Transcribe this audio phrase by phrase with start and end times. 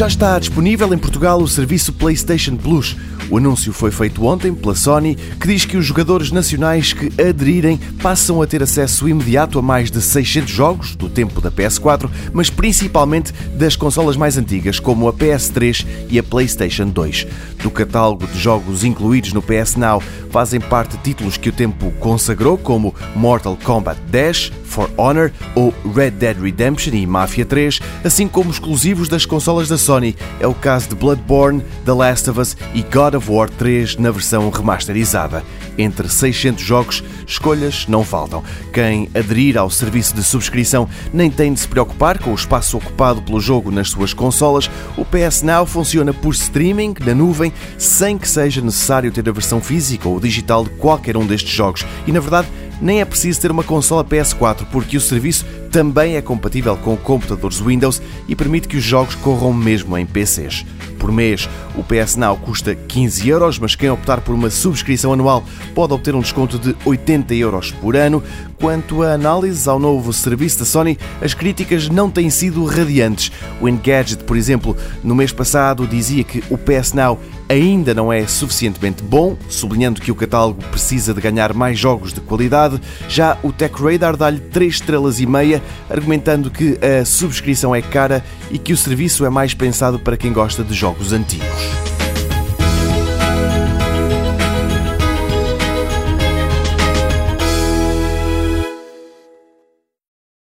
[0.00, 2.96] Já está disponível em Portugal o serviço PlayStation Plus.
[3.28, 7.78] O anúncio foi feito ontem pela Sony, que diz que os jogadores nacionais que aderirem
[8.02, 12.48] passam a ter acesso imediato a mais de 600 jogos do tempo da PS4, mas
[12.48, 17.26] principalmente das consolas mais antigas, como a PS3 e a PlayStation 2.
[17.62, 22.56] Do catálogo de jogos incluídos no PS Now fazem parte títulos que o tempo consagrou,
[22.56, 28.50] como Mortal Kombat 10, For Honor ou Red Dead Redemption e Mafia 3, assim como
[28.50, 30.16] exclusivos das consolas da Sony.
[30.38, 34.12] É o caso de Bloodborne, The Last of Us e God of War 3 na
[34.12, 35.42] versão remasterizada.
[35.76, 38.44] Entre 600 jogos, escolhas não faltam.
[38.72, 43.22] Quem aderir ao serviço de subscrição nem tem de se preocupar com o espaço ocupado
[43.22, 44.70] pelo jogo nas suas consolas.
[44.96, 49.60] O PS Now funciona por streaming na nuvem, sem que seja necessário ter a versão
[49.60, 51.84] física ou digital de qualquer um destes jogos.
[52.06, 52.48] E na verdade,
[52.80, 57.60] nem é preciso ter uma consola PS4, porque o serviço também é compatível com computadores
[57.60, 60.64] Windows e permite que os jogos corram mesmo em PCs.
[61.00, 65.42] Por mês, o PS Now custa 15 euros, mas quem optar por uma subscrição anual
[65.74, 68.22] pode obter um desconto de 80 euros por ano.
[68.58, 73.32] Quanto a análises ao novo serviço da Sony, as críticas não têm sido radiantes.
[73.58, 78.26] O Engadget, por exemplo, no mês passado dizia que o PS Now ainda não é
[78.26, 82.78] suficientemente bom, sublinhando que o catálogo precisa de ganhar mais jogos de qualidade.
[83.08, 88.22] Já o Tech Radar dá-lhe 3 estrelas e meia, argumentando que a subscrição é cara
[88.50, 91.89] e que o serviço é mais pensado para quem gosta de jogos antigos.